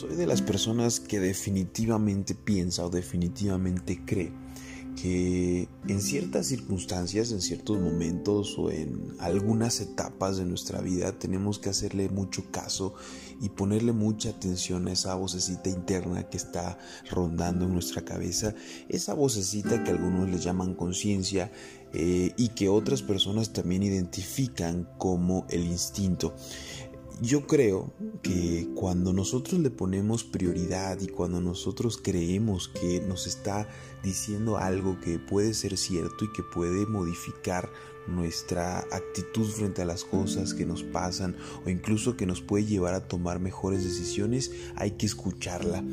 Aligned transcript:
Soy 0.00 0.16
de 0.16 0.26
las 0.26 0.40
personas 0.40 0.98
que 0.98 1.20
definitivamente 1.20 2.34
piensa 2.34 2.86
o 2.86 2.88
definitivamente 2.88 4.00
cree 4.06 4.32
que 4.96 5.68
en 5.88 6.00
ciertas 6.00 6.46
circunstancias, 6.46 7.32
en 7.32 7.42
ciertos 7.42 7.78
momentos 7.78 8.58
o 8.58 8.70
en 8.70 9.14
algunas 9.18 9.78
etapas 9.80 10.38
de 10.38 10.46
nuestra 10.46 10.80
vida 10.80 11.12
tenemos 11.18 11.58
que 11.58 11.68
hacerle 11.68 12.08
mucho 12.08 12.50
caso 12.50 12.94
y 13.42 13.50
ponerle 13.50 13.92
mucha 13.92 14.30
atención 14.30 14.88
a 14.88 14.92
esa 14.92 15.14
vocecita 15.16 15.68
interna 15.68 16.30
que 16.30 16.38
está 16.38 16.78
rondando 17.10 17.66
en 17.66 17.74
nuestra 17.74 18.02
cabeza, 18.02 18.54
esa 18.88 19.12
vocecita 19.12 19.84
que 19.84 19.90
algunos 19.90 20.30
le 20.30 20.38
llaman 20.38 20.74
conciencia 20.74 21.52
eh, 21.92 22.32
y 22.38 22.48
que 22.48 22.70
otras 22.70 23.02
personas 23.02 23.52
también 23.52 23.82
identifican 23.82 24.88
como 24.96 25.46
el 25.50 25.64
instinto. 25.64 26.34
Yo 27.22 27.46
creo 27.46 27.92
que 28.22 28.66
cuando 28.74 29.12
nosotros 29.12 29.60
le 29.60 29.68
ponemos 29.68 30.24
prioridad 30.24 30.98
y 31.02 31.06
cuando 31.06 31.38
nosotros 31.42 32.00
creemos 32.02 32.68
que 32.68 33.02
nos 33.02 33.26
está 33.26 33.68
diciendo 34.02 34.56
algo 34.56 34.98
que 35.00 35.18
puede 35.18 35.52
ser 35.52 35.76
cierto 35.76 36.24
y 36.24 36.32
que 36.32 36.42
puede 36.42 36.86
modificar 36.86 37.68
nuestra 38.06 38.80
actitud 38.90 39.46
frente 39.48 39.82
a 39.82 39.84
las 39.84 40.04
cosas 40.04 40.54
que 40.54 40.66
nos 40.66 40.82
pasan 40.82 41.36
o 41.64 41.70
incluso 41.70 42.16
que 42.16 42.26
nos 42.26 42.40
puede 42.40 42.64
llevar 42.64 42.94
a 42.94 43.06
tomar 43.06 43.40
mejores 43.40 43.84
decisiones, 43.84 44.50
hay 44.76 44.92
que 44.92 45.06
escucharla. 45.06 45.84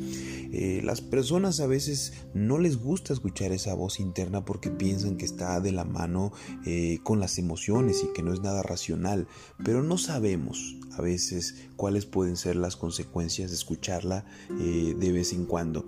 Eh, 0.52 0.80
las 0.84 1.00
personas 1.00 1.60
a 1.60 1.66
veces 1.66 2.12
no 2.34 2.58
les 2.58 2.78
gusta 2.78 3.12
escuchar 3.12 3.52
esa 3.52 3.74
voz 3.74 4.00
interna 4.00 4.44
porque 4.44 4.70
piensan 4.70 5.16
que 5.16 5.24
está 5.24 5.60
de 5.60 5.72
la 5.72 5.84
mano 5.84 6.32
eh, 6.64 7.00
con 7.02 7.20
las 7.20 7.38
emociones 7.38 8.02
y 8.02 8.12
que 8.12 8.22
no 8.22 8.32
es 8.32 8.40
nada 8.40 8.62
racional, 8.62 9.28
pero 9.62 9.82
no 9.82 9.98
sabemos 9.98 10.76
a 10.98 11.02
veces 11.02 11.54
cuáles 11.76 12.06
pueden 12.06 12.36
ser 12.36 12.56
las 12.56 12.76
consecuencias 12.76 13.50
de 13.50 13.56
escucharla 13.56 14.24
eh, 14.60 14.94
de 14.98 15.12
vez 15.12 15.32
en 15.32 15.46
cuando. 15.46 15.86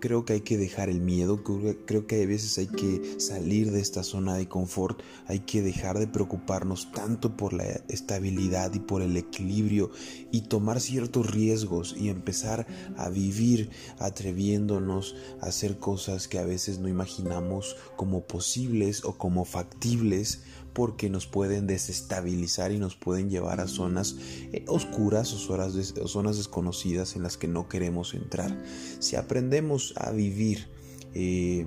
Creo 0.00 0.24
que 0.24 0.34
hay 0.34 0.40
que 0.42 0.56
dejar 0.56 0.88
el 0.88 1.00
miedo, 1.00 1.42
creo 1.42 2.06
que 2.06 2.22
a 2.22 2.26
veces 2.26 2.56
hay 2.58 2.68
que 2.68 3.18
salir 3.18 3.72
de 3.72 3.80
esta 3.80 4.04
zona 4.04 4.36
de 4.36 4.48
confort, 4.48 5.00
hay 5.26 5.40
que 5.40 5.57
dejar 5.62 5.98
de 5.98 6.06
preocuparnos 6.06 6.90
tanto 6.92 7.36
por 7.36 7.52
la 7.52 7.64
estabilidad 7.88 8.72
y 8.74 8.80
por 8.80 9.02
el 9.02 9.16
equilibrio 9.16 9.90
y 10.30 10.42
tomar 10.42 10.80
ciertos 10.80 11.30
riesgos 11.30 11.94
y 11.98 12.08
empezar 12.08 12.66
a 12.96 13.08
vivir 13.08 13.70
atreviéndonos 13.98 15.16
a 15.40 15.46
hacer 15.46 15.78
cosas 15.78 16.28
que 16.28 16.38
a 16.38 16.44
veces 16.44 16.78
no 16.78 16.88
imaginamos 16.88 17.76
como 17.96 18.26
posibles 18.26 19.04
o 19.04 19.16
como 19.16 19.44
factibles 19.44 20.42
porque 20.72 21.10
nos 21.10 21.26
pueden 21.26 21.66
desestabilizar 21.66 22.70
y 22.70 22.78
nos 22.78 22.94
pueden 22.94 23.30
llevar 23.30 23.60
a 23.60 23.66
zonas 23.66 24.16
eh, 24.52 24.64
oscuras 24.68 25.32
o 25.32 25.38
zonas, 25.38 26.36
desconocidas 26.36 27.16
en 27.16 27.24
las 27.24 27.36
que 27.36 27.48
no 27.48 27.68
queremos 27.68 28.14
entrar. 28.14 28.56
Si 29.00 29.16
aprendemos 29.16 29.94
a 29.96 30.12
vivir 30.12 30.68
eh, 31.14 31.66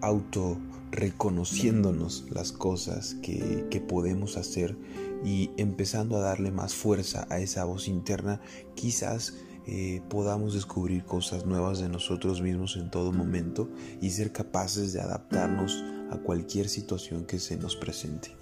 auto 0.00 0.58
reconociéndonos 0.94 2.26
las 2.30 2.52
cosas 2.52 3.14
que, 3.22 3.66
que, 3.70 3.80
podemos 3.80 4.36
hacer 4.36 4.76
y 5.24 5.50
empezando 5.56 6.16
a 6.16 6.20
darle 6.20 6.50
más 6.50 6.74
fuerza 6.74 7.26
a 7.30 7.40
esa 7.40 7.64
voz 7.64 7.88
interna, 7.88 8.40
quizás 8.74 9.34
eh, 9.66 10.02
podamos 10.10 10.52
descubrir 10.54 11.04
cosas 11.04 11.46
nuevas 11.46 11.80
de 11.80 11.88
nosotros 11.88 12.42
mismos 12.42 12.76
en 12.76 12.90
todo 12.90 13.12
momento 13.12 13.70
y 14.00 14.10
ser 14.10 14.30
capaces 14.30 14.92
de 14.92 15.00
adaptarnos 15.00 15.82
a 16.10 16.18
cualquier 16.18 16.68
situación 16.68 17.24
que 17.24 17.38
se 17.38 17.56
nos 17.56 17.74
presente. 17.74 18.36